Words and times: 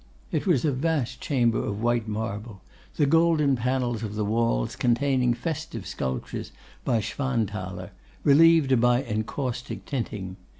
It 0.31 0.47
was 0.47 0.65
a 0.65 0.71
vast 0.71 1.21
chamber 1.21 1.59
of 1.63 1.83
white 1.83 2.07
marble, 2.07 2.63
the 2.95 3.05
golden 3.05 3.55
panels 3.55 4.01
of 4.01 4.15
the 4.15 4.25
walls 4.25 4.75
containing 4.75 5.35
festive 5.35 5.85
sculptures 5.85 6.51
by 6.83 7.01
Schwanthaler, 7.01 7.91
relieved 8.23 8.81
by 8.81 9.03
encaustic 9.03 9.85
tinting. 9.85 10.37